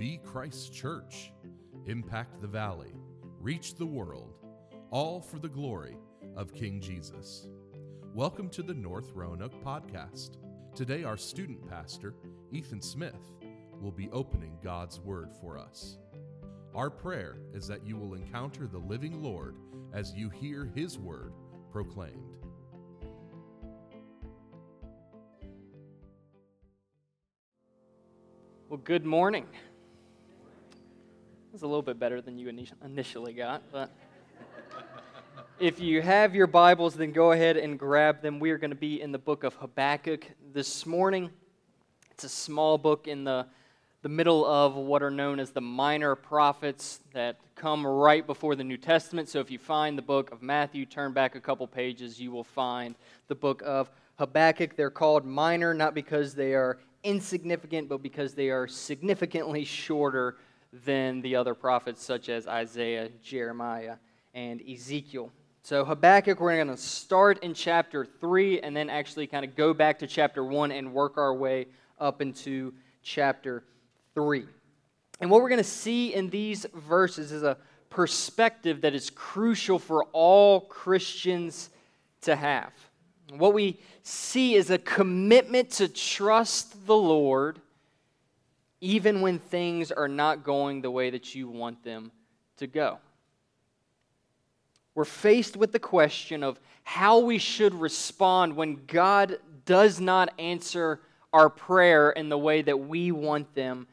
[0.00, 1.30] Be Christ Church,
[1.84, 2.94] impact the valley,
[3.38, 4.32] reach the world,
[4.90, 5.98] all for the glory
[6.34, 7.48] of King Jesus.
[8.14, 10.38] Welcome to the North Roanoke podcast.
[10.74, 12.14] Today, our student pastor,
[12.50, 13.36] Ethan Smith,
[13.78, 15.98] will be opening God's Word for us.
[16.74, 19.56] Our prayer is that you will encounter the living Lord
[19.92, 21.34] as you hear His Word
[21.70, 22.38] proclaimed.
[28.70, 29.44] Well, good morning.
[31.52, 32.48] It's a little bit better than you
[32.84, 33.90] initially got, but
[35.58, 38.38] if you have your Bibles, then go ahead and grab them.
[38.38, 41.28] We are going to be in the book of Habakkuk this morning.
[42.12, 43.46] It's a small book in the,
[44.02, 48.64] the middle of what are known as the minor prophets that come right before the
[48.64, 49.28] New Testament.
[49.28, 52.44] So if you find the book of Matthew, turn back a couple pages, you will
[52.44, 52.94] find
[53.26, 53.90] the book of
[54.20, 54.76] Habakkuk.
[54.76, 60.36] They're called minor not because they are insignificant, but because they are significantly shorter
[60.72, 63.96] than the other prophets, such as Isaiah, Jeremiah,
[64.34, 65.32] and Ezekiel.
[65.62, 69.74] So, Habakkuk, we're going to start in chapter 3 and then actually kind of go
[69.74, 71.66] back to chapter 1 and work our way
[71.98, 73.64] up into chapter
[74.14, 74.46] 3.
[75.20, 77.58] And what we're going to see in these verses is a
[77.90, 81.70] perspective that is crucial for all Christians
[82.22, 82.72] to have.
[83.36, 87.60] What we see is a commitment to trust the Lord
[88.80, 92.10] even when things are not going the way that you want them
[92.56, 92.98] to go.
[94.94, 101.00] We're faced with the question of how we should respond when God does not answer
[101.32, 103.86] our prayer in the way that we want them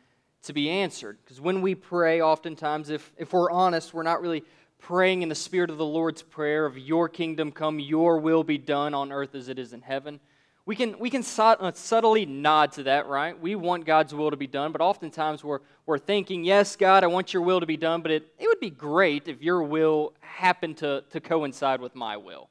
[0.44, 1.18] to be answered.
[1.24, 4.44] Because when we pray, oftentimes, if, if we're honest, we're not really
[4.80, 8.58] praying in the spirit of the Lord's Prayer of your kingdom come, your will be
[8.58, 10.20] done on earth as it is in heaven.
[10.68, 13.40] We can, we can uh, subtly nod to that, right?
[13.40, 17.08] We want God's will to be done, but oftentimes we're, we're thinking, yes, God, I
[17.08, 20.14] want your will to be done, but it, it would be great if your will
[20.20, 22.50] happened to, to coincide with my will.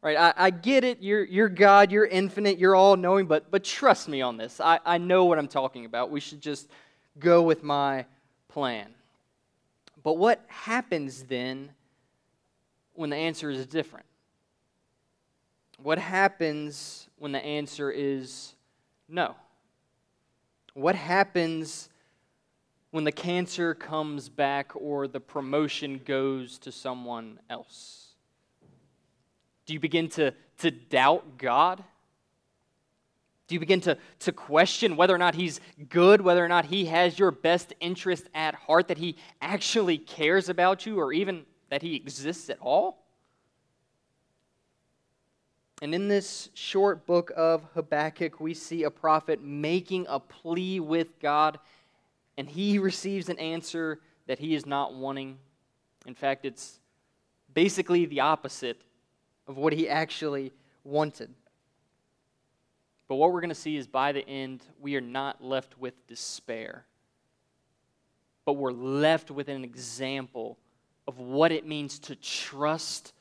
[0.00, 0.16] Right?
[0.16, 1.02] I, I get it.
[1.02, 4.58] You're, you're God, you're infinite, you're all knowing, but, but trust me on this.
[4.58, 6.10] I, I know what I'm talking about.
[6.10, 6.70] We should just
[7.18, 8.06] go with my
[8.48, 8.88] plan.
[10.02, 11.72] But what happens then
[12.94, 14.06] when the answer is different?
[15.82, 18.54] What happens when the answer is
[19.08, 19.36] no?
[20.74, 21.88] What happens
[22.90, 28.08] when the cancer comes back or the promotion goes to someone else?
[29.66, 31.84] Do you begin to, to doubt God?
[33.46, 36.86] Do you begin to, to question whether or not he's good, whether or not he
[36.86, 41.82] has your best interest at heart, that he actually cares about you, or even that
[41.82, 43.04] he exists at all?
[45.80, 51.20] And in this short book of Habakkuk, we see a prophet making a plea with
[51.20, 51.58] God,
[52.36, 55.38] and he receives an answer that he is not wanting.
[56.06, 56.80] In fact, it's
[57.54, 58.80] basically the opposite
[59.46, 60.52] of what he actually
[60.82, 61.32] wanted.
[63.06, 66.06] But what we're going to see is by the end, we are not left with
[66.08, 66.84] despair,
[68.44, 70.58] but we're left with an example
[71.06, 73.12] of what it means to trust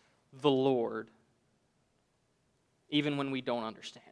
[0.42, 1.08] the Lord
[2.90, 4.06] even when we don't understand.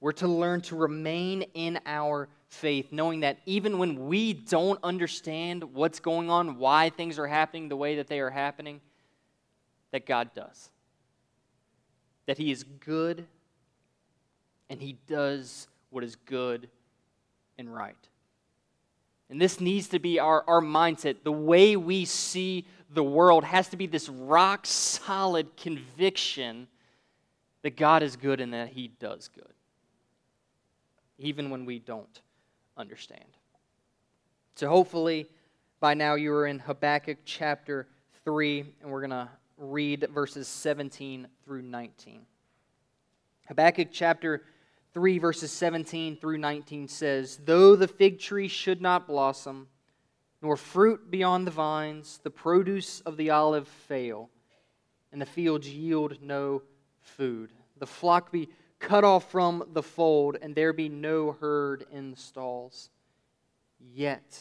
[0.00, 5.64] We're to learn to remain in our faith, knowing that even when we don't understand
[5.74, 8.80] what's going on, why things are happening the way that they are happening,
[9.90, 10.70] that God does
[12.28, 13.26] that He is good
[14.68, 16.68] and He does what is good
[17.56, 17.96] and right.
[19.30, 21.16] And this needs to be our, our mindset.
[21.22, 26.66] The way we see the world has to be this rock solid conviction
[27.62, 29.52] that God is good and that He does good,
[31.18, 32.20] even when we don't
[32.76, 33.24] understand.
[34.54, 35.26] So, hopefully,
[35.80, 37.86] by now you are in Habakkuk chapter
[38.24, 39.28] 3, and we're going to
[39.58, 42.22] read verses 17 through 19.
[43.48, 44.46] Habakkuk chapter 3,
[44.98, 49.68] verses 17 through 19 says, Though the fig tree should not blossom,
[50.42, 54.30] nor fruit be on the vines, the produce of the olive fail,
[55.12, 56.62] and the fields yield no
[57.00, 57.50] food.
[57.78, 62.16] The flock be cut off from the fold, and there be no herd in the
[62.16, 62.90] stalls.
[63.94, 64.40] Yet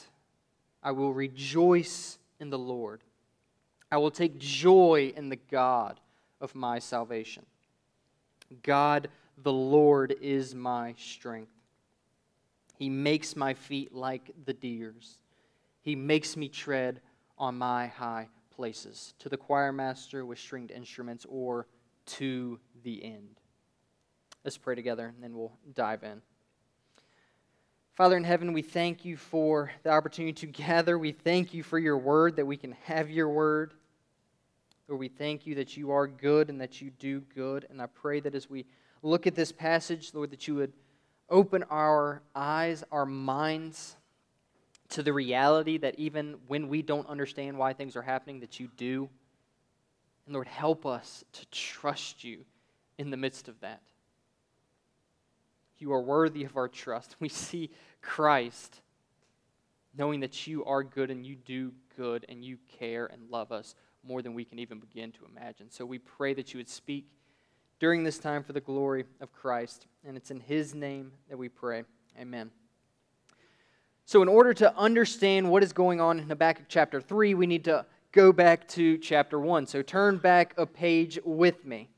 [0.84, 3.02] I will rejoice in the Lord.
[3.92, 6.00] I will take joy in the God
[6.42, 7.46] of my salvation.
[8.64, 11.52] God the Lord is my strength.
[12.78, 15.20] He makes my feet like the deer's.
[15.82, 17.02] He makes me tread
[17.38, 19.14] on my high places.
[19.20, 21.68] To the choir master with stringed instruments or
[22.08, 23.40] to the end.
[24.44, 26.22] Let's pray together and then we'll dive in.
[27.96, 31.00] Father in heaven, we thank you for the opportunity to gather.
[31.00, 33.74] We thank you for your word, that we can have your word.
[34.88, 37.66] Lord, we thank you that you are good and that you do good.
[37.70, 38.66] And I pray that as we
[39.08, 40.74] look at this passage, Lord, that you would
[41.30, 43.96] open our eyes, our minds
[44.90, 48.70] to the reality that even when we don't understand why things are happening, that you
[48.78, 49.10] do.
[50.26, 52.46] And Lord, help us to trust you
[52.98, 53.82] in the midst of that.
[55.80, 57.16] You are worthy of our trust.
[57.20, 57.72] We see
[58.02, 58.82] Christ
[59.98, 63.76] knowing that you are good and you do good and you care and love us
[64.04, 65.70] more than we can even begin to imagine.
[65.70, 67.10] So we pray that you would speak
[67.80, 69.88] during this time for the glory of Christ.
[70.06, 71.84] And it's in his name that we pray.
[72.20, 72.52] Amen.
[74.06, 77.66] So, in order to understand what is going on in Habakkuk chapter 3, we need
[77.66, 79.68] to go back to chapter 1.
[79.68, 81.90] So, turn back a page with me.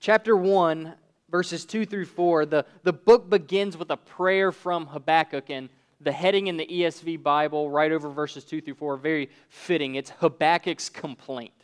[0.00, 0.94] Chapter 1
[1.32, 6.12] verses 2 through 4, the, the book begins with a prayer from Habakkuk, and the
[6.12, 9.94] heading in the ESV Bible, right over verses 2 through 4, very fitting.
[9.94, 11.61] It's Habakkuk's complaint.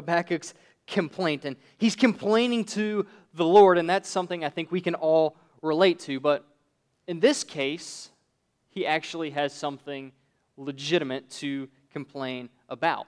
[0.00, 0.54] Habakkuk's
[0.86, 1.44] complaint.
[1.44, 5.98] And he's complaining to the Lord, and that's something I think we can all relate
[6.00, 6.20] to.
[6.20, 6.44] But
[7.06, 8.10] in this case,
[8.70, 10.12] he actually has something
[10.56, 13.06] legitimate to complain about.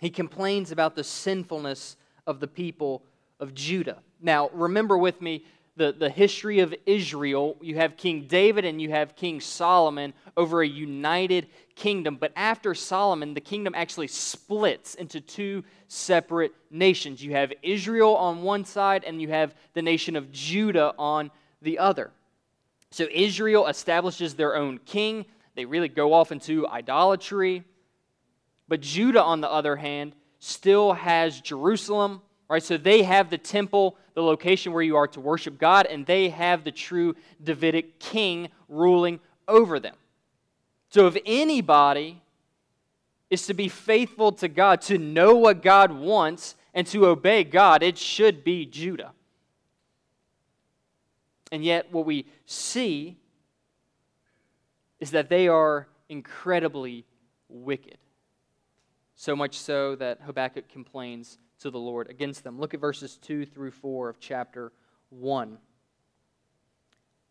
[0.00, 1.96] He complains about the sinfulness
[2.26, 3.04] of the people
[3.40, 3.98] of Judah.
[4.20, 5.44] Now, remember with me
[5.76, 7.56] the, the history of Israel.
[7.60, 12.16] You have King David and you have King Solomon over a united kingdom.
[12.16, 17.22] But after Solomon, the kingdom actually splits into two separate nations.
[17.22, 21.30] You have Israel on one side and you have the nation of Judah on
[21.60, 22.10] the other.
[22.90, 25.24] So Israel establishes their own king.
[25.56, 27.64] They really go off into idolatry.
[28.68, 33.96] But Judah, on the other hand, still has Jerusalem Right, so they have the temple,
[34.14, 38.48] the location where you are to worship God, and they have the true Davidic king
[38.68, 39.18] ruling
[39.48, 39.96] over them.
[40.90, 42.22] So if anybody
[43.30, 47.82] is to be faithful to God, to know what God wants, and to obey God,
[47.82, 49.12] it should be Judah.
[51.50, 53.16] And yet, what we see
[55.00, 57.04] is that they are incredibly
[57.48, 57.98] wicked.
[59.14, 62.60] So much so that Habakkuk complains to the Lord against them.
[62.60, 64.70] Look at verses 2 through 4 of chapter
[65.08, 65.56] 1.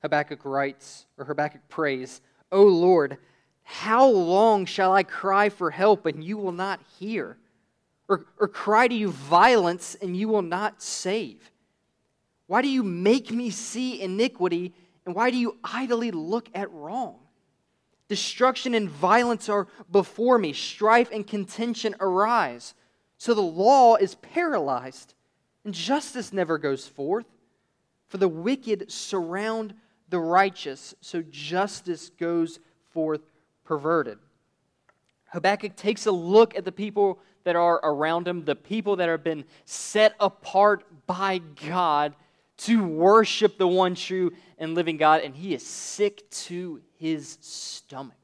[0.01, 2.19] Habakkuk writes, or Habakkuk prays,
[2.51, 3.19] O Lord,
[3.62, 7.38] how long shall I cry for help and you will not hear?
[8.09, 11.51] Or, or cry to you violence and you will not save?
[12.47, 14.74] Why do you make me see iniquity
[15.06, 17.19] and why do you idly look at wrong?
[18.07, 22.74] Destruction and violence are before me, strife and contention arise.
[23.18, 25.13] So the law is paralyzed,
[25.63, 27.25] and justice never goes forth.
[28.07, 29.74] For the wicked surround
[30.10, 32.60] the righteous, so justice goes
[32.92, 33.21] forth
[33.63, 34.19] perverted.
[35.30, 39.24] Habakkuk takes a look at the people that are around him, the people that have
[39.24, 42.13] been set apart by God
[42.57, 48.16] to worship the one true and living God, and he is sick to his stomach.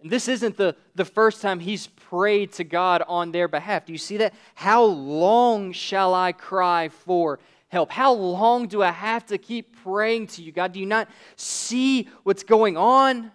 [0.00, 3.86] And this isn't the, the first time he's prayed to God on their behalf.
[3.86, 4.34] Do you see that?
[4.54, 7.38] How long shall I cry for
[7.68, 7.90] help?
[7.90, 10.72] How long do I have to keep praying to you, God?
[10.72, 13.32] Do you not see what's going on?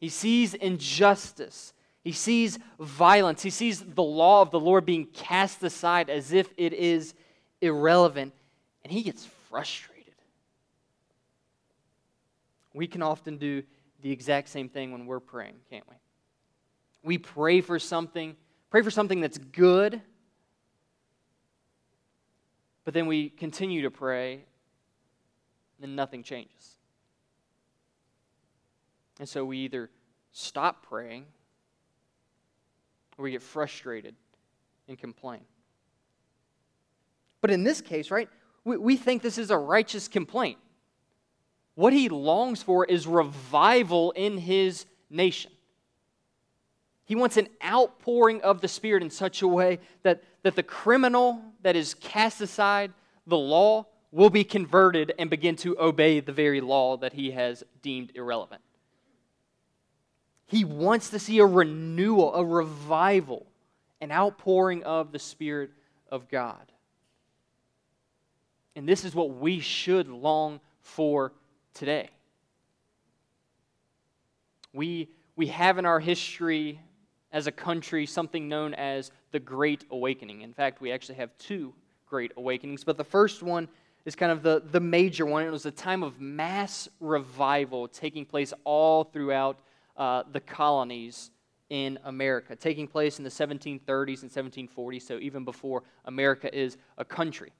[0.00, 1.72] He sees injustice.
[2.02, 3.42] He sees violence.
[3.42, 7.14] He sees the law of the Lord being cast aside as if it is
[7.62, 8.34] irrelevant.
[8.82, 9.94] And he gets frustrated.
[12.74, 13.62] We can often do
[14.04, 15.96] the exact same thing when we're praying, can't we?
[17.02, 18.36] We pray for something,
[18.68, 19.98] pray for something that's good,
[22.84, 24.44] but then we continue to pray,
[25.80, 26.76] and nothing changes.
[29.20, 29.88] And so we either
[30.32, 31.24] stop praying
[33.16, 34.14] or we get frustrated
[34.86, 35.40] and complain.
[37.40, 38.28] But in this case, right,
[38.64, 40.58] we, we think this is a righteous complaint.
[41.74, 45.50] What he longs for is revival in his nation.
[47.04, 51.42] He wants an outpouring of the Spirit in such a way that, that the criminal
[51.62, 52.92] that is cast aside
[53.26, 57.64] the law will be converted and begin to obey the very law that he has
[57.82, 58.62] deemed irrelevant.
[60.46, 63.46] He wants to see a renewal, a revival,
[64.00, 65.70] an outpouring of the Spirit
[66.10, 66.70] of God.
[68.76, 71.32] And this is what we should long for
[71.74, 72.08] today.
[74.72, 76.80] We, we have in our history
[77.32, 80.42] as a country something known as the Great Awakening.
[80.42, 81.74] In fact, we actually have two
[82.06, 83.68] Great Awakenings, but the first one
[84.04, 85.44] is kind of the, the major one.
[85.44, 89.58] It was a time of mass revival taking place all throughout
[89.96, 91.30] uh, the colonies
[91.70, 97.04] in America, taking place in the 1730s and 1740s, so even before America is a
[97.04, 97.52] country.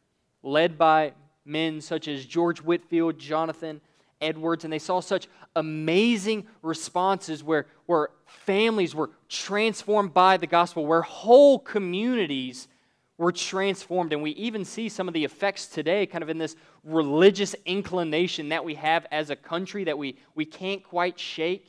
[0.42, 1.12] Led by
[1.44, 3.80] men such as George Whitefield, Jonathan
[4.20, 10.86] Edwards, and they saw such amazing responses where, where families were transformed by the gospel,
[10.86, 12.68] where whole communities
[13.16, 14.12] were transformed.
[14.12, 18.48] And we even see some of the effects today, kind of in this religious inclination
[18.48, 21.66] that we have as a country that we, we can't quite shake,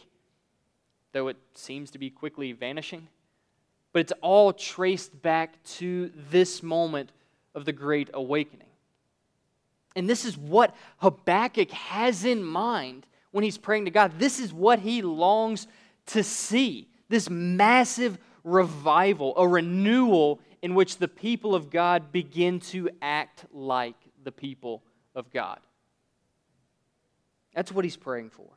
[1.11, 3.07] though it seems to be quickly vanishing.
[3.93, 7.11] But it's all traced back to this moment
[7.53, 8.64] of the Great Awakening.
[9.95, 14.19] And this is what Habakkuk has in mind when he's praying to God.
[14.19, 15.67] This is what he longs
[16.07, 22.89] to see this massive revival, a renewal in which the people of God begin to
[23.01, 24.83] act like the people
[25.13, 25.59] of God.
[27.53, 28.49] That's what he's praying for.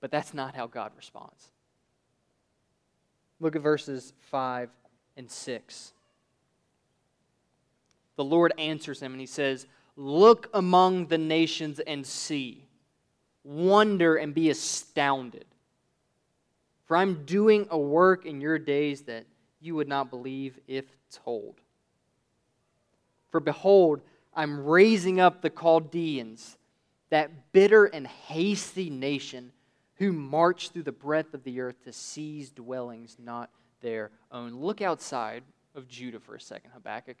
[0.00, 1.50] But that's not how God responds.
[3.40, 4.70] Look at verses 5
[5.16, 5.92] and 6.
[8.18, 12.66] The Lord answers him and he says, Look among the nations and see,
[13.44, 15.44] wonder and be astounded.
[16.86, 19.26] For I'm doing a work in your days that
[19.60, 21.60] you would not believe if told.
[23.30, 24.00] For behold,
[24.34, 26.58] I'm raising up the Chaldeans,
[27.10, 29.52] that bitter and hasty nation
[29.94, 34.56] who march through the breadth of the earth to seize dwellings not their own.
[34.56, 35.44] Look outside
[35.76, 37.16] of Judah for a second, Habakkuk.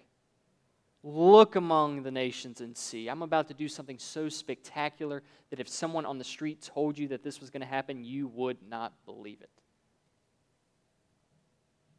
[1.04, 3.08] Look among the nations and see.
[3.08, 7.08] I'm about to do something so spectacular that if someone on the street told you
[7.08, 9.50] that this was going to happen, you would not believe it.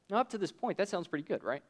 [0.10, 1.62] Now, up to this point, that sounds pretty good, right?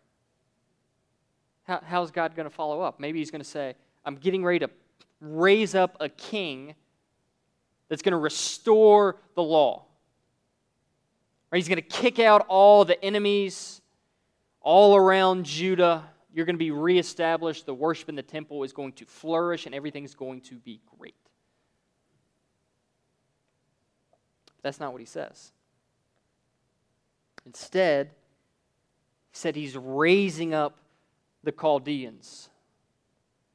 [1.63, 2.99] How, how's God going to follow up?
[2.99, 4.69] Maybe He's going to say, I'm getting ready to
[5.21, 6.73] raise up a king
[7.89, 9.85] that's going to restore the law.
[11.51, 11.57] Right?
[11.57, 13.81] He's going to kick out all the enemies
[14.61, 16.05] all around Judah.
[16.33, 17.65] You're going to be reestablished.
[17.65, 21.15] The worship in the temple is going to flourish, and everything's going to be great.
[24.45, 25.51] But that's not what he says.
[27.45, 28.07] Instead,
[29.31, 30.77] he said he's raising up
[31.43, 32.49] the Chaldeans,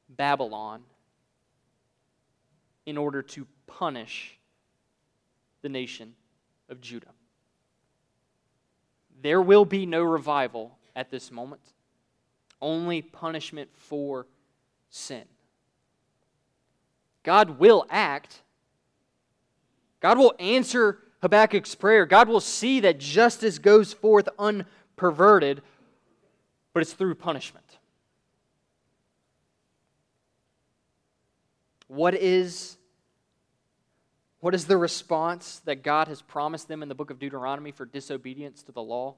[0.09, 0.83] Babylon,
[2.85, 4.37] in order to punish
[5.61, 6.13] the nation
[6.69, 7.13] of Judah.
[9.21, 11.61] There will be no revival at this moment,
[12.65, 14.25] only punishment for
[14.89, 15.23] sin.
[17.21, 18.41] God will act.
[19.99, 22.05] God will answer Habakkuk's prayer.
[22.05, 25.61] God will see that justice goes forth unperverted,
[26.73, 27.77] but it's through punishment.
[31.87, 32.77] What is,
[34.39, 37.85] what is the response that God has promised them in the book of Deuteronomy for
[37.85, 39.15] disobedience to the law,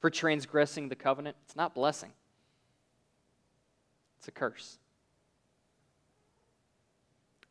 [0.00, 1.36] for transgressing the covenant?
[1.44, 2.12] It's not blessing,
[4.24, 4.78] it's a curse.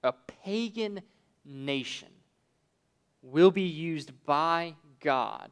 [0.02, 0.12] A
[0.44, 1.02] pagan
[1.46, 2.08] nation
[3.22, 5.52] will be used by God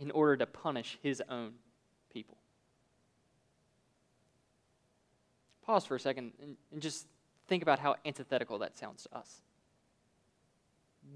[0.00, 1.52] in order to punish his own
[2.12, 2.36] people.
[5.64, 7.06] Pause for a second and, and just
[7.46, 9.42] think about how antithetical that sounds to us.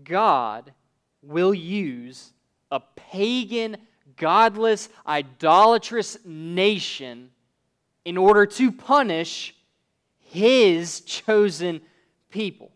[0.04, 0.72] God
[1.20, 2.32] will use
[2.70, 3.76] a pagan,
[4.16, 7.30] godless, idolatrous nation
[8.08, 9.54] in order to punish
[10.18, 11.78] his chosen
[12.30, 12.72] people.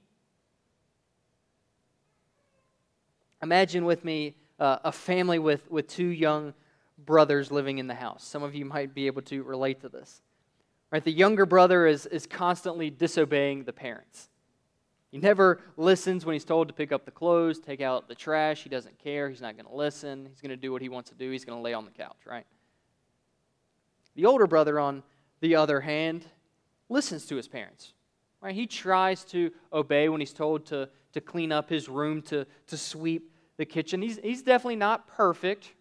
[3.43, 6.53] Imagine with me uh, a family with, with two young
[6.99, 8.23] brothers living in the house.
[8.23, 10.21] Some of you might be able to relate to this.
[10.91, 11.03] Right?
[11.03, 14.29] The younger brother is, is constantly disobeying the parents.
[15.11, 18.65] He never listens when he's told to pick up the clothes, take out the trash.
[18.65, 19.31] He doesn't care.
[19.31, 20.27] He's not going to listen.
[20.29, 21.31] He's going to do what he wants to do.
[21.31, 22.45] He's going to lay on the couch, right?
[24.15, 25.03] The older brother, on
[25.43, 26.25] the other hand,
[26.89, 27.93] listens to his parents.
[28.41, 28.55] Right?
[28.55, 32.77] He tries to obey when he's told to, to clean up his room, to, to
[32.79, 34.01] sweep the kitchen.
[34.01, 35.73] He's, he's definitely not perfect,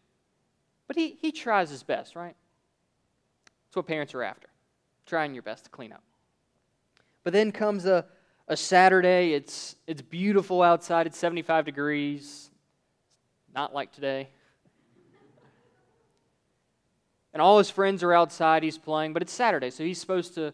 [0.87, 2.35] but he, he tries his best, right?
[3.45, 4.49] That's what parents are after,
[5.05, 6.03] trying your best to clean up.
[7.23, 8.05] But then comes a,
[8.47, 9.33] a Saturday.
[9.33, 11.05] It's, it's beautiful outside.
[11.05, 12.49] It's 75 degrees.
[13.53, 14.29] Not like today.
[17.33, 18.63] And all his friends are outside.
[18.63, 20.53] He's playing, but it's Saturday, so he's supposed to,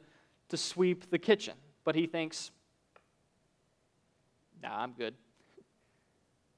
[0.49, 1.55] to sweep the kitchen.
[1.83, 2.51] But he thinks,
[4.61, 5.15] nah, I'm good.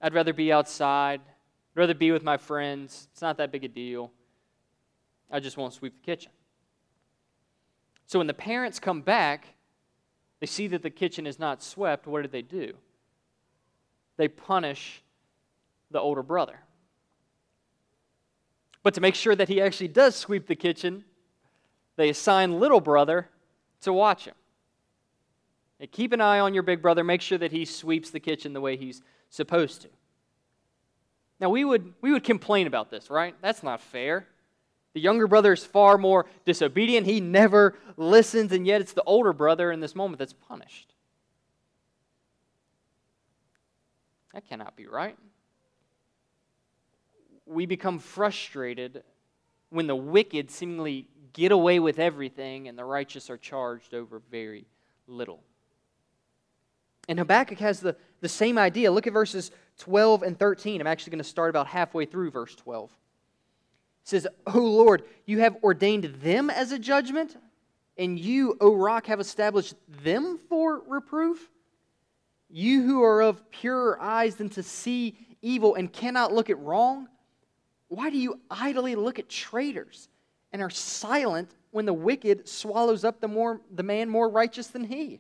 [0.01, 1.21] I'd rather be outside.
[1.21, 3.07] I'd rather be with my friends.
[3.11, 4.11] It's not that big a deal.
[5.31, 6.31] I just won't sweep the kitchen.
[8.07, 9.47] So when the parents come back,
[10.39, 12.07] they see that the kitchen is not swept.
[12.07, 12.73] What did they do?
[14.17, 15.03] They punish
[15.91, 16.59] the older brother.
[18.83, 21.03] But to make sure that he actually does sweep the kitchen,
[21.97, 23.29] they assign little brother
[23.81, 24.35] to watch him.
[25.79, 27.03] Hey, keep an eye on your big brother.
[27.03, 29.89] Make sure that he sweeps the kitchen the way he's supposed to.
[31.39, 33.33] Now, we would, we would complain about this, right?
[33.41, 34.27] That's not fair.
[34.93, 37.05] The younger brother is far more disobedient.
[37.05, 40.93] He never listens, and yet it's the older brother in this moment that's punished.
[44.33, 45.17] That cannot be right.
[47.49, 49.03] We become frustrated
[49.69, 54.65] when the wicked seemingly get away with everything and the righteous are charged over very
[55.07, 55.41] little.
[57.07, 58.91] And Habakkuk has the, the same idea.
[58.91, 60.79] Look at verses 12 and 13.
[60.79, 62.91] I'm actually going to start about halfway through verse 12.
[62.91, 62.95] It
[64.03, 67.35] says, O Lord, you have ordained them as a judgment,
[67.97, 71.49] and you, O rock, have established them for reproof.
[72.49, 77.07] You who are of purer eyes than to see evil and cannot look at wrong,
[77.89, 80.07] why do you idly look at traitors
[80.53, 84.83] and are silent when the wicked swallows up the, more, the man more righteous than
[84.83, 85.19] he?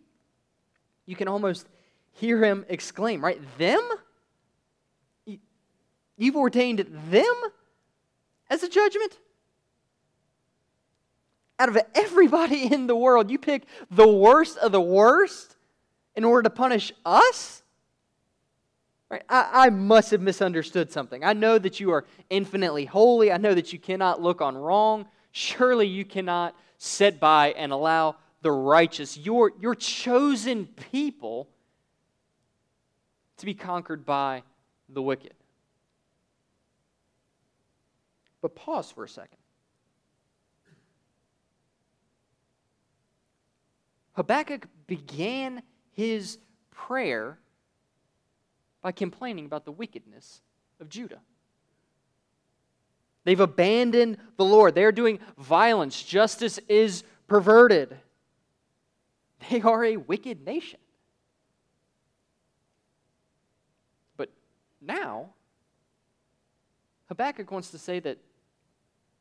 [1.05, 1.67] You can almost
[2.13, 3.41] hear him exclaim, right?
[3.57, 3.81] Them?
[6.17, 7.35] You've ordained them
[8.49, 9.17] as a judgment?
[11.57, 15.55] Out of everybody in the world, you pick the worst of the worst
[16.15, 17.63] in order to punish us?
[19.09, 19.23] Right?
[19.27, 21.23] I, I must have misunderstood something.
[21.23, 23.31] I know that you are infinitely holy.
[23.31, 25.07] I know that you cannot look on wrong.
[25.31, 31.49] Surely you cannot sit by and allow the righteous, your, your chosen people,
[33.37, 34.43] to be conquered by
[34.89, 35.33] the wicked.
[38.41, 39.37] But pause for a second.
[44.13, 46.37] Habakkuk began his
[46.71, 47.39] prayer
[48.81, 50.41] by complaining about the wickedness
[50.79, 51.19] of Judah.
[53.25, 54.75] They've abandoned the Lord.
[54.75, 56.01] They're doing violence.
[56.01, 57.97] Justice is perverted.
[59.49, 60.79] They are a wicked nation.
[64.17, 64.29] But
[64.81, 65.29] now,
[67.07, 68.17] Habakkuk wants to say that,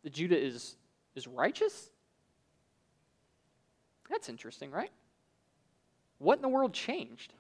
[0.03, 0.77] that Judah is,
[1.15, 1.91] is righteous?
[4.11, 4.91] That's interesting, right?
[6.19, 7.33] What in the world changed?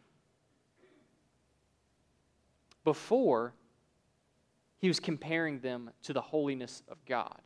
[2.88, 3.52] Before,
[4.78, 7.38] he was comparing them to the holiness of God.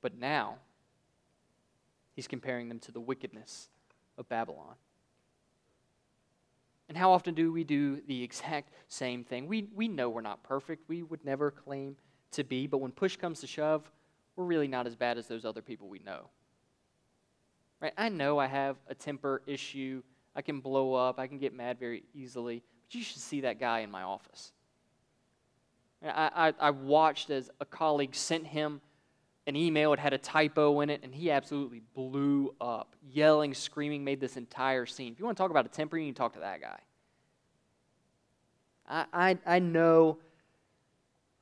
[0.00, 0.56] But now,
[2.14, 3.68] he's comparing them to the wickedness
[4.16, 4.76] of Babylon.
[6.88, 9.46] And how often do we do the exact same thing?
[9.46, 10.88] We, we know we're not perfect.
[10.88, 11.96] We would never claim
[12.30, 13.92] to be, but when push comes to shove,
[14.36, 16.30] we're really not as bad as those other people we know.
[17.78, 17.92] Right?
[17.98, 20.02] I know I have a temper issue.
[20.34, 21.18] I can blow up.
[21.18, 22.62] I can get mad very easily.
[22.90, 24.52] You should see that guy in my office.
[26.04, 28.80] I, I, I watched as a colleague sent him
[29.46, 29.92] an email.
[29.92, 32.96] It had a typo in it, and he absolutely blew up.
[33.10, 35.12] Yelling, screaming, made this entire scene.
[35.12, 36.78] If you want to talk about a temper, you need to talk to that guy.
[38.88, 40.18] I, I, I know.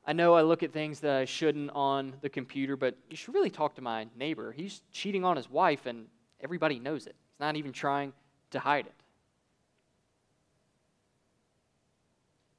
[0.07, 3.35] I know I look at things that I shouldn't on the computer, but you should
[3.35, 4.53] really talk to my neighbor.
[4.53, 6.07] He's cheating on his wife, and
[6.41, 7.15] everybody knows it.
[7.31, 8.13] He's not even trying
[8.51, 8.95] to hide it.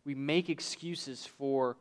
[0.09, 1.77] We make excuses for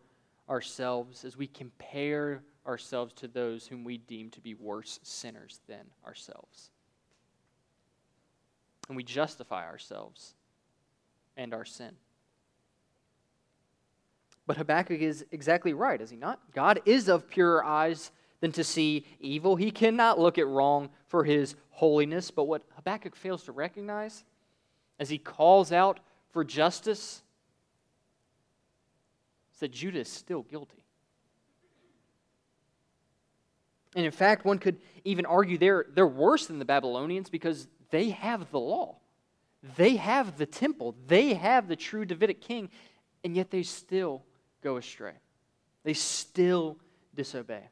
[0.50, 5.86] ourselves as we compare ourselves to those whom we deem to be worse sinners than
[6.06, 6.68] ourselves.
[8.86, 10.34] And we justify ourselves
[11.38, 11.92] and our sin.
[14.46, 16.38] But Habakkuk is exactly right, is he not?
[16.52, 18.10] God is of purer eyes
[18.42, 19.56] than to see evil.
[19.56, 22.30] He cannot look at wrong for his holiness.
[22.30, 24.22] But what Habakkuk fails to recognize
[25.00, 27.22] as he calls out for justice
[29.58, 30.84] is that Judah is still guilty.
[33.96, 38.10] And in fact, one could even argue they're, they're worse than the Babylonians because they
[38.10, 38.98] have the law.
[39.76, 40.94] They have the temple.
[41.08, 42.70] They have the true Davidic king,
[43.24, 44.22] and yet they still
[44.62, 45.14] go astray.
[45.82, 46.76] They still
[47.16, 47.68] disobey.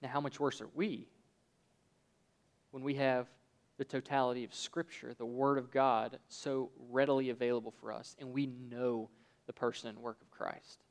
[0.00, 1.06] Now, how much worse are we
[2.70, 3.26] when we have
[3.82, 8.46] the totality of Scripture, the Word of God, so readily available for us, and we
[8.46, 9.10] know
[9.48, 10.84] the person and work of Christ?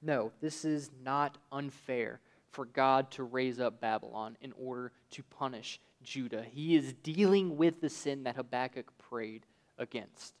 [0.00, 2.20] No, this is not unfair
[2.52, 6.44] for God to raise up Babylon in order to punish Judah.
[6.48, 9.46] He is dealing with the sin that Habakkuk prayed
[9.78, 10.34] against.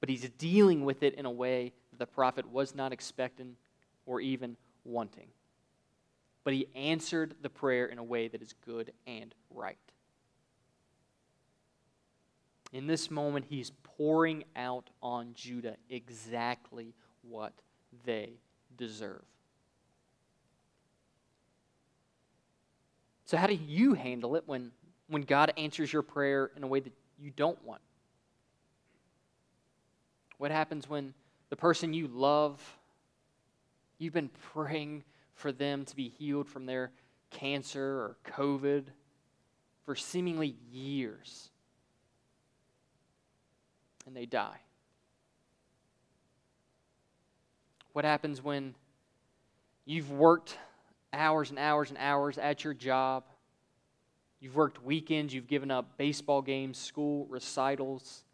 [0.00, 3.56] But he's dealing with it in a way that the prophet was not expecting
[4.04, 5.28] or even wanting.
[6.44, 9.76] But he answered the prayer in a way that is good and right.
[12.72, 17.52] In this moment, he's pouring out on Judah exactly what
[18.04, 18.34] they
[18.76, 19.22] deserve.
[23.24, 24.72] So, how do you handle it when,
[25.08, 27.80] when God answers your prayer in a way that you don't want?
[30.38, 31.12] What happens when
[31.50, 32.60] the person you love,
[33.98, 35.04] you've been praying
[35.40, 36.92] for them to be healed from their
[37.30, 38.84] cancer or COVID
[39.84, 41.50] for seemingly years,
[44.06, 44.60] and they die?
[47.92, 48.74] What happens when
[49.84, 50.56] you've worked
[51.12, 53.24] hours and hours and hours at your job?
[54.40, 58.24] You've worked weekends, you've given up baseball games, school recitals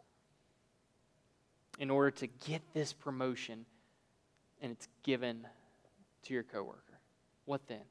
[1.79, 3.65] in order to get this promotion,
[4.61, 5.45] and it's given
[6.23, 6.86] to your coworker.
[7.47, 7.81] What then?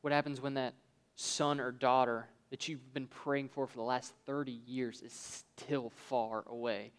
[0.00, 0.72] What happens when that
[1.16, 5.90] son or daughter that you've been praying for for the last 30 years is still
[6.08, 6.92] far away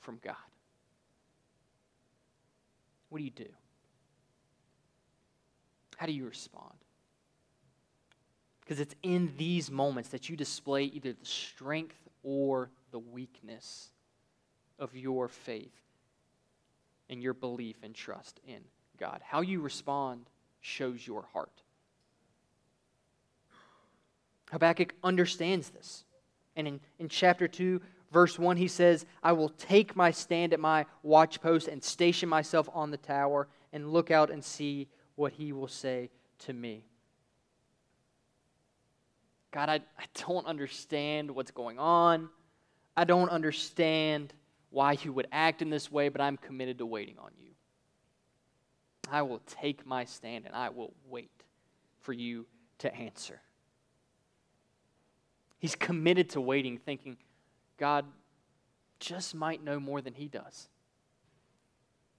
[0.00, 0.34] from God?
[3.10, 3.48] What do you do?
[5.98, 6.78] How do you respond?
[8.62, 13.90] Because it's in these moments that you display either the strength or the weakness
[14.78, 15.78] of your faith
[17.10, 18.62] and your belief and trust in
[18.98, 19.20] God.
[19.24, 20.26] How you respond
[20.60, 21.62] shows your heart.
[24.50, 26.04] Habakkuk understands this.
[26.56, 27.80] And in, in chapter 2,
[28.12, 32.68] verse 1, he says, I will take my stand at my watchpost and station myself
[32.72, 36.84] on the tower and look out and see what he will say to me.
[39.52, 42.28] God, I, I don't understand what's going on.
[42.96, 44.32] I don't understand
[44.70, 47.51] why you would act in this way, but I'm committed to waiting on you.
[49.12, 51.30] I will take my stand and I will wait
[52.00, 52.46] for you
[52.78, 53.40] to answer.
[55.58, 57.18] He's committed to waiting, thinking,
[57.78, 58.06] God
[58.98, 60.68] just might know more than he does.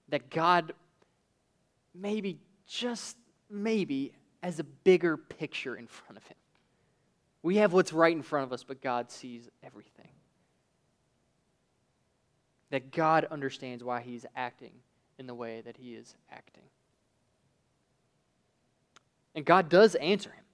[0.08, 0.72] That God
[1.92, 3.16] maybe, just
[3.50, 6.36] maybe, has a bigger picture in front of him.
[7.42, 10.08] We have what's right in front of us, but God sees everything.
[12.70, 14.72] That God understands why he's acting
[15.18, 16.62] in the way that he is acting.
[19.34, 20.44] And God does answer him.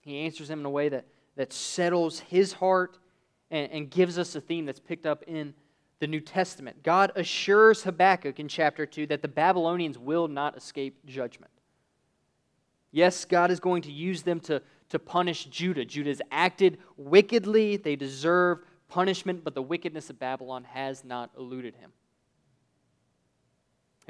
[0.00, 1.06] He answers him in a way that
[1.40, 2.98] that settles his heart
[3.50, 5.54] and, and gives us a theme that's picked up in
[5.98, 6.82] the New Testament.
[6.82, 11.50] God assures Habakkuk in chapter 2 that the Babylonians will not escape judgment.
[12.92, 15.84] Yes, God is going to use them to, to punish Judah.
[15.84, 21.76] Judah has acted wickedly, they deserve punishment, but the wickedness of Babylon has not eluded
[21.76, 21.92] him.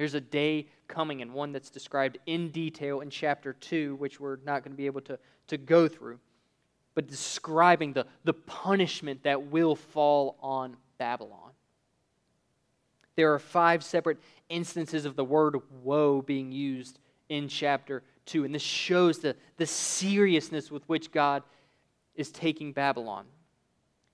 [0.00, 4.38] There's a day coming, and one that's described in detail in chapter 2, which we're
[4.46, 6.18] not going to be able to, to go through
[6.94, 11.52] but describing the, the punishment that will fall on Babylon.
[13.16, 18.54] There are five separate instances of the word woe being used in chapter 2, and
[18.54, 21.42] this shows the, the seriousness with which God
[22.14, 23.26] is taking Babylon.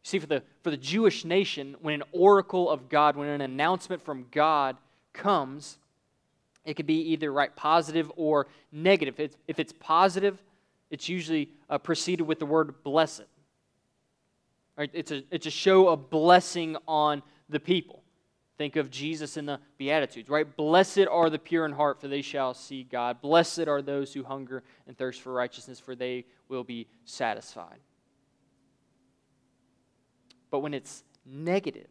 [0.02, 4.02] See, for the, for the Jewish nation, when an oracle of God, when an announcement
[4.02, 4.76] from God
[5.16, 5.78] comes,
[6.64, 9.14] it could be either right positive or negative.
[9.14, 10.40] If it's, if it's positive,
[10.90, 13.24] it's usually uh, preceded with the word blessed.
[14.76, 14.90] Right?
[14.92, 18.02] It's, a, it's a show of blessing on the people.
[18.58, 20.56] Think of Jesus in the Beatitudes, right?
[20.56, 23.20] Blessed are the pure in heart, for they shall see God.
[23.20, 27.78] Blessed are those who hunger and thirst for righteousness, for they will be satisfied.
[30.50, 31.90] But when it's negative,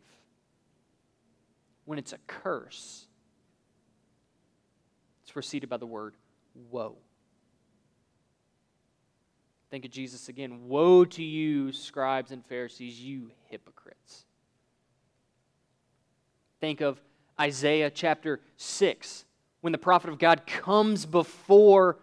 [1.86, 3.06] when it's a curse,
[5.36, 6.16] preceded by the word
[6.72, 6.96] woe.
[9.70, 10.70] Think of Jesus again.
[10.70, 14.24] Woe to you, scribes and Pharisees, you hypocrites.
[16.62, 17.02] Think of
[17.38, 19.26] Isaiah chapter 6,
[19.60, 21.98] when the prophet of God comes before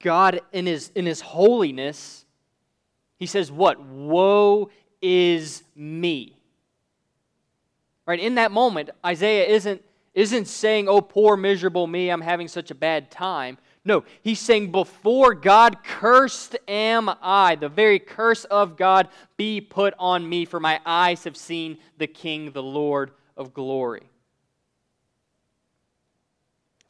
[0.00, 2.24] God in his, in his holiness.
[3.18, 3.80] He says, What?
[3.80, 4.70] Woe
[5.02, 6.36] is me.
[8.06, 8.20] Right?
[8.20, 9.82] In that moment, Isaiah isn't,
[10.14, 13.58] isn't saying, Oh, poor, miserable me, I'm having such a bad time.
[13.84, 17.54] No, he's saying, Before God, cursed am I.
[17.54, 22.06] The very curse of God be put on me, for my eyes have seen the
[22.06, 24.02] King, the Lord of glory.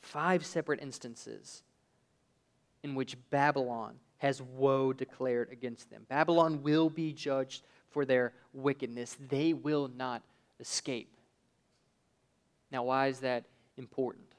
[0.00, 1.62] Five separate instances
[2.82, 6.04] in which Babylon has woe declared against them.
[6.08, 10.22] Babylon will be judged for their wickedness, they will not
[10.60, 11.12] escape.
[12.70, 13.44] Now, why is that
[13.76, 14.30] important?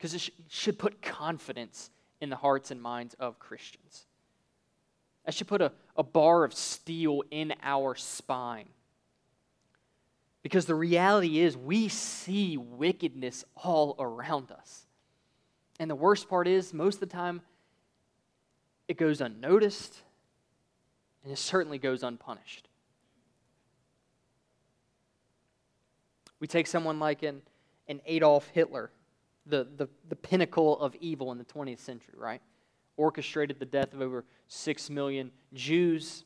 [0.00, 1.90] because it sh- should put confidence
[2.22, 4.06] in the hearts and minds of Christians.
[5.26, 8.68] That should put a, a bar of steel in our spine.
[10.42, 14.86] Because the reality is, we see wickedness all around us.
[15.78, 17.42] And the worst part is, most of the time,
[18.88, 20.00] it goes unnoticed
[21.22, 22.69] and it certainly goes unpunished.
[26.40, 27.42] We take someone like an,
[27.86, 28.90] an Adolf Hitler,
[29.46, 32.40] the, the, the pinnacle of evil in the 20th century, right?
[32.96, 36.24] Orchestrated the death of over 6 million Jews,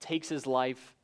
[0.00, 0.94] takes his life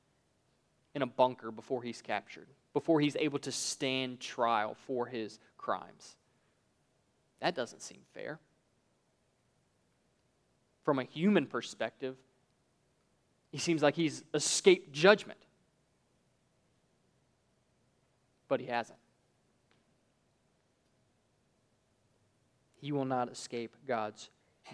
[0.94, 6.16] in a bunker before he's captured, before he's able to stand trial for his crimes.
[7.40, 8.38] That doesn't seem fair.
[10.84, 12.16] From a human perspective,
[13.50, 15.40] he seems like he's escaped judgment.
[18.50, 18.98] But he hasn't.
[22.80, 24.28] He will not escape God's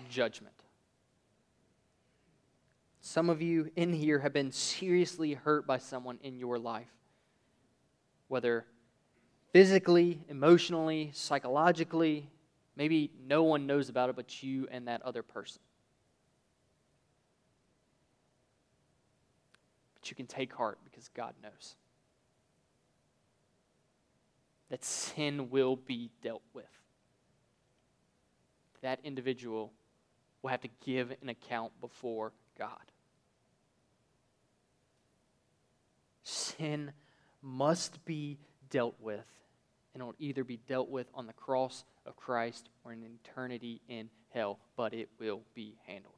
[0.09, 0.55] judgment.
[3.03, 6.91] Some of you in here have been seriously hurt by someone in your life,
[8.29, 8.65] whether
[9.53, 12.31] physically, emotionally, psychologically.
[12.77, 15.61] Maybe no one knows about it but you and that other person.
[20.01, 21.77] But you can take heart because God knows
[24.71, 26.65] that sin will be dealt with.
[28.83, 29.73] That individual
[30.43, 32.71] will have to give an account before God.
[36.23, 36.93] Sin
[37.43, 38.39] must be
[38.71, 39.27] dealt with,
[39.95, 43.81] and it will either be dealt with on the cross of Christ or in eternity
[43.89, 46.15] in hell, but it will be handled.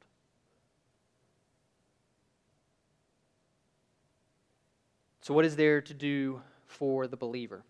[5.21, 7.63] So, what is there to do for the believer?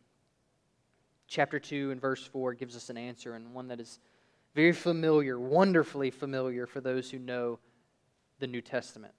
[1.29, 3.99] Chapter 2 and verse 4 gives us an answer, and one that is
[4.55, 7.59] very familiar, wonderfully familiar for those who know
[8.39, 9.13] the New Testament.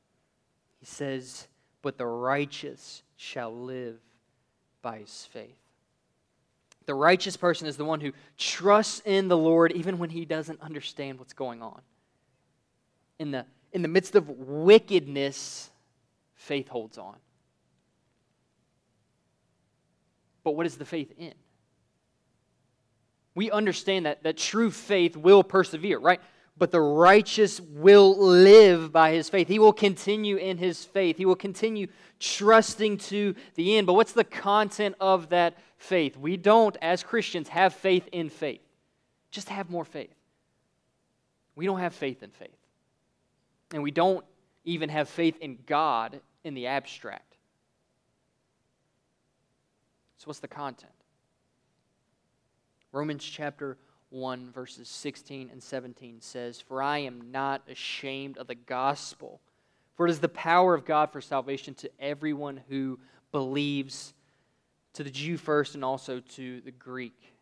[0.80, 1.46] He says,
[1.82, 4.00] But the righteous shall live
[4.82, 5.56] by his faith.
[6.86, 10.60] The righteous person is the one who trusts in the Lord even when he doesn't
[10.60, 11.80] understand what's going on.
[13.20, 15.70] In the, in the midst of wickedness,
[16.34, 17.16] faith holds on.
[20.42, 21.34] But what is the faith in?
[23.34, 26.20] We understand that, that true faith will persevere, right?
[26.58, 29.48] But the righteous will live by his faith.
[29.48, 31.16] He will continue in his faith.
[31.16, 31.86] He will continue
[32.18, 33.86] trusting to the end.
[33.86, 36.16] But what's the content of that faith?
[36.16, 38.60] We don't, as Christians, have faith in faith.
[39.30, 40.14] Just have more faith.
[41.54, 42.56] We don't have faith in faith.
[43.72, 44.24] And we don't
[44.64, 47.36] even have faith in God in the abstract.
[50.18, 50.92] So, what's the content?
[52.92, 53.78] Romans chapter
[54.10, 59.40] 1, verses 16 and 17 says, For I am not ashamed of the gospel,
[59.94, 62.98] for it is the power of God for salvation to everyone who
[63.30, 64.12] believes,
[64.94, 67.34] to the Jew first and also to the Greek.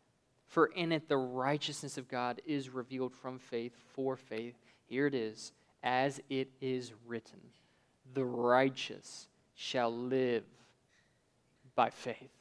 [0.48, 4.54] For in it the righteousness of God is revealed from faith for faith.
[4.86, 7.40] Here it is, as it is written,
[8.12, 10.44] the righteous shall live
[11.74, 12.37] by faith.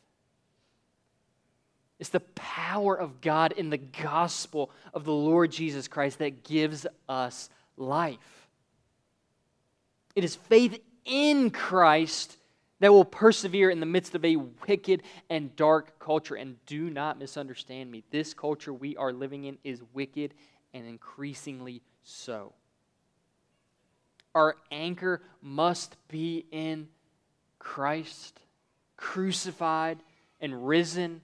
[2.00, 6.86] It's the power of God in the gospel of the Lord Jesus Christ that gives
[7.10, 8.48] us life.
[10.16, 12.38] It is faith in Christ
[12.80, 14.36] that will persevere in the midst of a
[14.68, 16.36] wicked and dark culture.
[16.36, 18.04] And do not misunderstand me.
[18.12, 20.34] This culture we are living in is wicked
[20.74, 22.54] and increasingly so.
[24.36, 26.90] Our anchor must be in
[27.58, 28.40] Christ,
[28.96, 29.98] crucified
[30.40, 31.22] and risen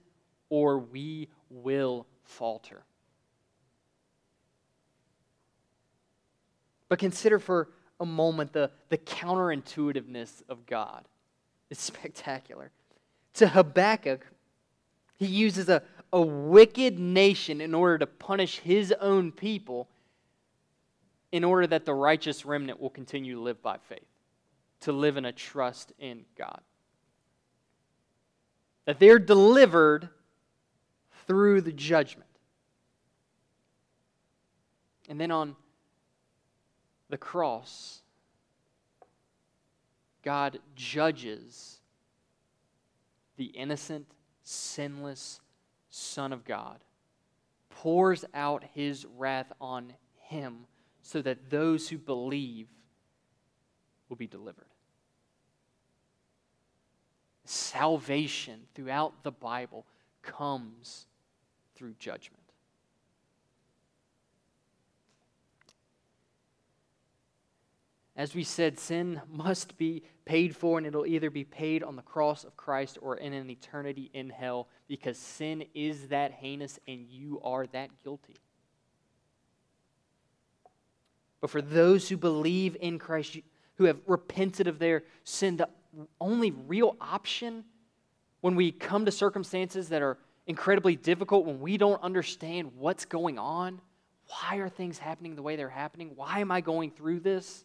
[0.54, 2.84] or we will falter.
[6.88, 11.08] But consider for a moment the, the counterintuitiveness of God.
[11.70, 12.70] It's spectacular.
[13.34, 14.24] To Habakkuk,
[15.16, 19.88] he uses a, a wicked nation in order to punish his own people,
[21.32, 24.06] in order that the righteous remnant will continue to live by faith,
[24.82, 26.60] to live in a trust in God.
[28.84, 30.10] That they're delivered
[31.26, 32.28] through the judgment.
[35.08, 35.56] And then on
[37.10, 38.02] the cross,
[40.22, 41.80] God judges
[43.36, 44.06] the innocent,
[44.42, 45.40] sinless
[45.90, 46.78] Son of God,
[47.68, 50.66] pours out his wrath on him
[51.02, 52.66] so that those who believe
[54.08, 54.64] will be delivered.
[57.44, 59.84] Salvation throughout the Bible
[60.22, 61.06] comes
[61.74, 62.44] through judgment.
[68.16, 72.02] As we said, sin must be paid for, and it'll either be paid on the
[72.02, 77.06] cross of Christ or in an eternity in hell because sin is that heinous and
[77.08, 78.36] you are that guilty.
[81.40, 83.36] But for those who believe in Christ,
[83.76, 85.68] who have repented of their sin, the
[86.20, 87.64] only real option
[88.40, 93.38] when we come to circumstances that are incredibly difficult, when we don't understand what's going
[93.38, 93.80] on,
[94.26, 96.12] why are things happening the way they're happening?
[96.14, 97.64] Why am I going through this?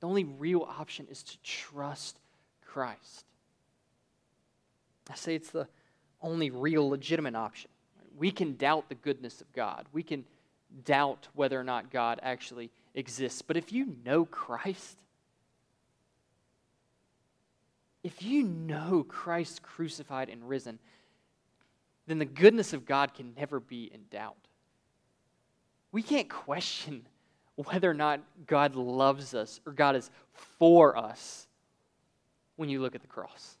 [0.00, 2.18] The only real option is to trust
[2.66, 3.24] Christ.
[5.10, 5.68] I say it's the
[6.20, 7.70] only real legitimate option.
[8.16, 9.86] We can doubt the goodness of God.
[9.92, 10.24] We can
[10.84, 13.42] doubt whether or not God actually exists.
[13.42, 14.98] But if you know Christ,
[18.02, 20.78] if you know Christ crucified and risen,
[22.06, 24.36] then the goodness of God can never be in doubt.
[25.92, 27.06] We can't question
[27.56, 30.10] whether or not God loves us or God is
[30.58, 31.46] for us
[32.56, 33.56] when you look at the cross.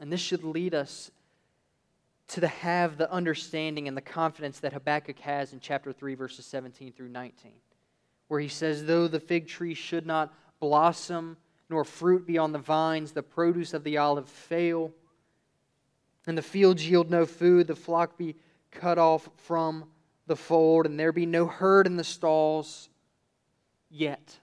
[0.00, 1.10] And this should lead us
[2.28, 6.46] to the, have the understanding and the confidence that Habakkuk has in chapter 3, verses
[6.46, 7.52] 17 through 19,
[8.28, 11.36] where he says, Though the fig tree should not blossom,
[11.68, 14.92] nor fruit be on the vines, the produce of the olive fail,
[16.26, 18.36] and the fields yield no food, the flock be
[18.70, 19.84] cut off from
[20.26, 22.88] the fold, and there be no herd in the stalls,
[23.90, 24.38] yet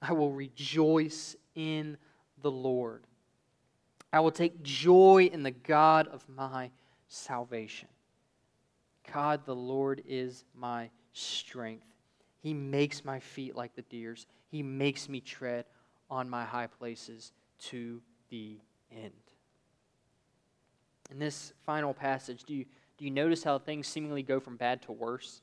[0.00, 1.96] I will rejoice in
[2.40, 3.04] the Lord.
[4.12, 6.70] I will take joy in the God of my
[7.08, 7.88] salvation.
[9.12, 11.86] God the Lord is my strength.
[12.40, 14.26] He makes my feet like the deer's.
[14.48, 15.66] He makes me tread
[16.10, 18.58] on my high places to the
[18.90, 19.12] end.
[21.10, 22.64] In this final passage, do you,
[22.98, 25.42] do you notice how things seemingly go from bad to worse?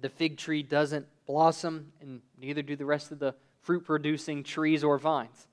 [0.00, 4.84] The fig tree doesn't blossom, and neither do the rest of the fruit producing trees
[4.84, 5.48] or vines.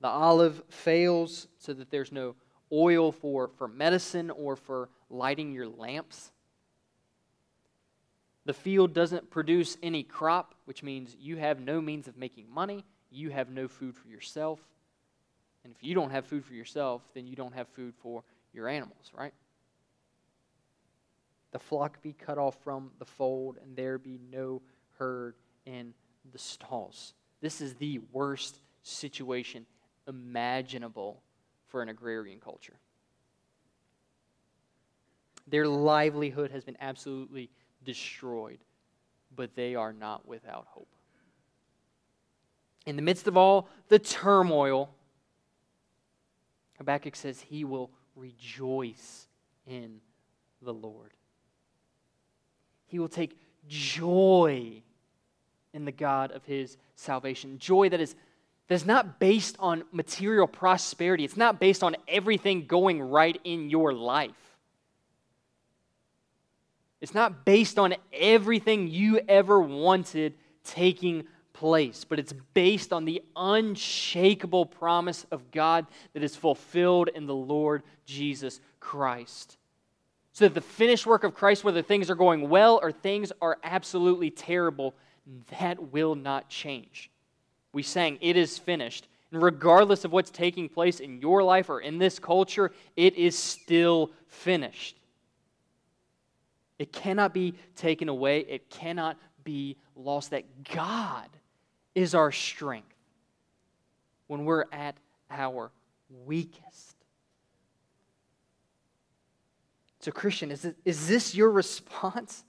[0.00, 2.34] The olive fails so that there's no
[2.72, 6.32] oil for, for medicine or for lighting your lamps.
[8.46, 12.84] The field doesn't produce any crop, which means you have no means of making money.
[13.10, 14.60] You have no food for yourself.
[15.64, 18.68] And if you don't have food for yourself, then you don't have food for your
[18.68, 19.32] animals, right?
[21.52, 24.60] The flock be cut off from the fold, and there be no
[24.98, 25.94] herd in
[26.32, 27.14] the stalls.
[27.40, 29.64] This is the worst situation
[30.06, 31.22] imaginable
[31.68, 32.74] for an agrarian culture.
[35.46, 37.50] Their livelihood has been absolutely
[37.84, 38.58] destroyed,
[39.34, 40.88] but they are not without hope.
[42.86, 44.90] In the midst of all the turmoil,
[46.78, 49.26] Habakkuk says he will rejoice
[49.66, 50.00] in
[50.60, 51.12] the Lord.
[52.86, 54.82] He will take joy
[55.72, 57.58] in the God of his salvation.
[57.58, 58.14] Joy that is
[58.66, 61.24] that's not based on material prosperity.
[61.24, 64.53] It's not based on everything going right in your life.
[67.04, 73.22] It's not based on everything you ever wanted taking place, but it's based on the
[73.36, 79.56] unshakable promise of God that is fulfilled in the Lord Jesus Christ.
[80.32, 83.58] So that the finished work of Christ, whether things are going well or things are
[83.62, 84.96] absolutely terrible,
[85.60, 87.10] that will not change
[87.74, 89.08] we sang, It is finished.
[89.30, 93.36] And regardless of what's taking place in your life or in this culture, it is
[93.36, 94.96] still finished.
[96.78, 100.30] It cannot be taken away, it cannot be lost.
[100.30, 101.28] That God
[101.94, 102.94] is our strength
[104.26, 104.96] when we're at
[105.30, 105.70] our
[106.26, 106.96] weakest.
[110.00, 112.44] So, Christian, is, is this your response?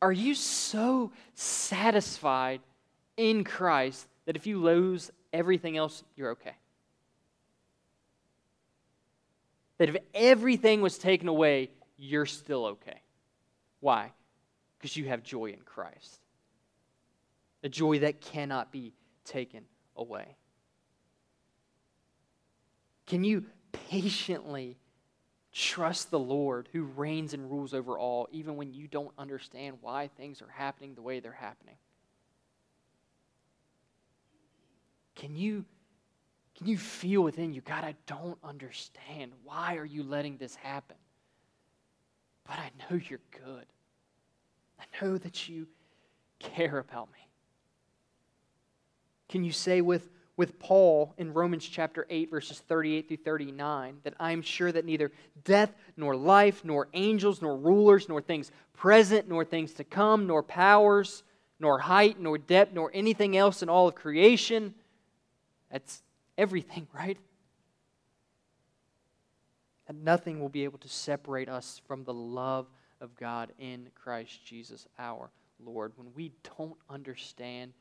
[0.00, 2.60] Are you so satisfied
[3.16, 6.54] in Christ that if you lose everything else, you're okay.
[9.78, 13.00] That if everything was taken away, you're still okay.
[13.86, 14.10] Why?
[14.76, 16.18] Because you have joy in Christ.
[17.62, 19.62] A joy that cannot be taken
[19.94, 20.34] away.
[23.06, 24.76] Can you patiently
[25.52, 30.10] trust the Lord who reigns and rules over all, even when you don't understand why
[30.16, 31.76] things are happening the way they're happening?
[35.14, 35.64] Can you,
[36.58, 39.30] can you feel within you, God, I don't understand.
[39.44, 40.96] Why are you letting this happen?
[42.48, 43.66] But I know you're good.
[44.78, 45.66] I know that you
[46.38, 47.28] care about me.
[49.28, 54.14] Can you say with, with Paul in Romans chapter 8, verses 38 through 39, that
[54.20, 55.10] I am sure that neither
[55.44, 60.42] death, nor life, nor angels, nor rulers, nor things present, nor things to come, nor
[60.42, 61.22] powers,
[61.58, 64.74] nor height, nor depth, nor anything else in all of creation.
[65.70, 66.02] That's
[66.38, 67.18] everything, right?
[69.88, 72.66] And nothing will be able to separate us from the love
[73.00, 75.30] of God in Christ Jesus our
[75.64, 75.92] Lord.
[75.96, 77.72] When we don't understand,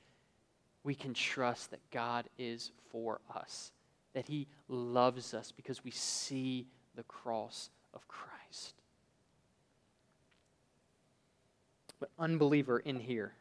[0.83, 3.71] we can trust that God is for us,
[4.13, 8.75] that He loves us because we see the cross of Christ.
[11.99, 13.33] But, unbeliever in here,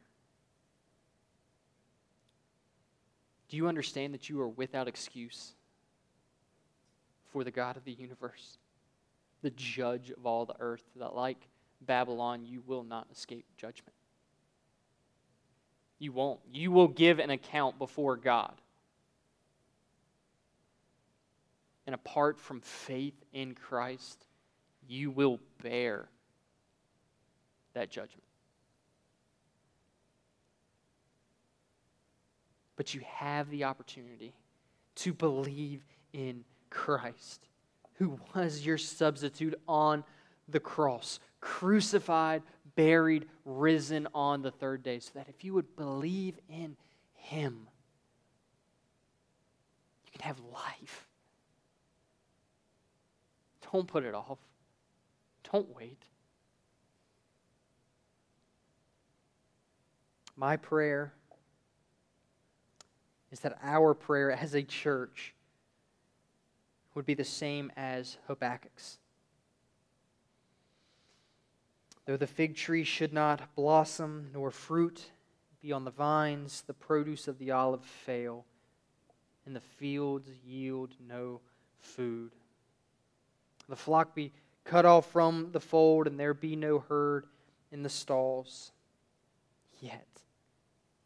[3.48, 5.52] do you understand that you are without excuse
[7.32, 8.58] for the God of the universe,
[9.42, 11.48] the judge of all the earth, that like
[11.86, 13.94] Babylon, you will not escape judgment?
[15.98, 16.40] You won't.
[16.52, 18.54] You will give an account before God.
[21.86, 24.26] And apart from faith in Christ,
[24.88, 26.08] you will bear
[27.74, 28.24] that judgment.
[32.76, 34.34] But you have the opportunity
[34.96, 37.46] to believe in Christ,
[37.94, 40.04] who was your substitute on
[40.48, 42.42] the cross, crucified,
[42.74, 46.74] buried, risen on the third day, so that if you would believe in
[47.12, 47.68] him,
[50.06, 51.06] you can have life.
[53.70, 54.38] Don't put it off.
[55.52, 56.02] Don't wait.
[60.36, 61.12] My prayer
[63.30, 65.34] is that our prayer as a church
[66.94, 68.98] would be the same as Habakkuk's.
[72.06, 75.10] Though the fig tree should not blossom, nor fruit
[75.62, 78.44] be on the vines, the produce of the olive fail,
[79.46, 81.40] and the fields yield no
[81.78, 82.32] food.
[83.68, 84.32] The flock be
[84.64, 87.26] cut off from the fold, and there be no herd
[87.72, 88.72] in the stalls.
[89.80, 90.06] Yet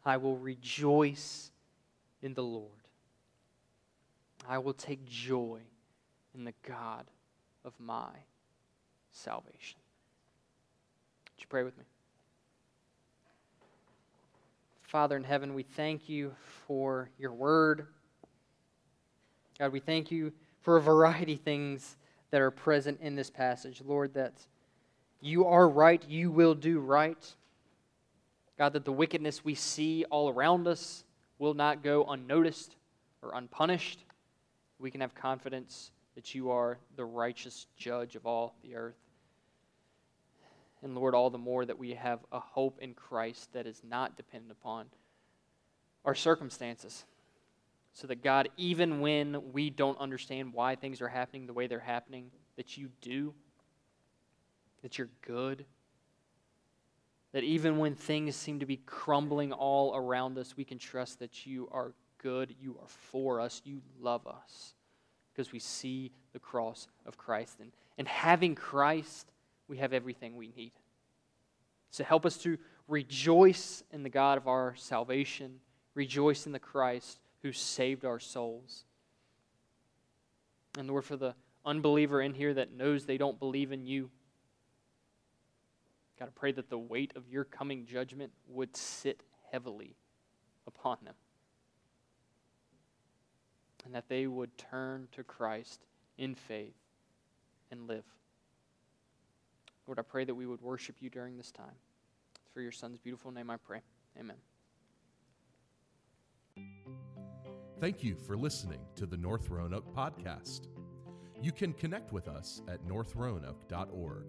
[0.04, 1.52] I will rejoice
[2.22, 2.70] in the Lord.
[4.48, 5.60] I will take joy
[6.34, 7.06] in the God
[7.64, 8.10] of my
[9.12, 9.78] salvation.
[11.38, 11.84] Would you pray with me?
[14.82, 16.34] Father in heaven, we thank you
[16.66, 17.86] for your word.
[19.56, 20.32] God, we thank you
[20.62, 21.96] for a variety of things
[22.32, 23.80] that are present in this passage.
[23.86, 24.32] Lord, that
[25.20, 27.24] you are right, you will do right.
[28.58, 31.04] God, that the wickedness we see all around us
[31.38, 32.74] will not go unnoticed
[33.22, 34.04] or unpunished.
[34.80, 39.07] We can have confidence that you are the righteous judge of all the earth.
[40.82, 44.16] And Lord, all the more that we have a hope in Christ that is not
[44.16, 44.86] dependent upon
[46.04, 47.04] our circumstances.
[47.92, 51.80] So that God, even when we don't understand why things are happening the way they're
[51.80, 53.34] happening, that you do,
[54.82, 55.64] that you're good,
[57.32, 61.44] that even when things seem to be crumbling all around us, we can trust that
[61.46, 64.74] you are good, you are for us, you love us,
[65.32, 67.58] because we see the cross of Christ.
[67.60, 69.30] And, and having Christ,
[69.68, 70.72] we have everything we need.
[71.90, 75.60] So help us to rejoice in the God of our salvation,
[75.94, 78.84] rejoice in the Christ who saved our souls.
[80.78, 84.10] And Lord, for the unbeliever in here that knows they don't believe in you,
[86.18, 89.94] God, I pray that the weight of your coming judgment would sit heavily
[90.66, 91.14] upon them.
[93.84, 95.86] And that they would turn to Christ
[96.18, 96.74] in faith
[97.70, 98.04] and live.
[99.88, 101.74] Lord, I pray that we would worship you during this time.
[102.52, 103.80] For your Son's beautiful name I pray.
[104.20, 104.36] Amen.
[107.80, 110.66] Thank you for listening to the North Roanoke podcast.
[111.40, 114.24] You can connect with us at northroanoke.org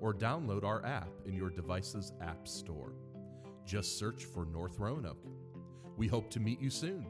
[0.00, 2.94] or download our app in your device's app store.
[3.64, 5.24] Just search for North Roanoke.
[5.96, 7.06] We hope to meet you soon.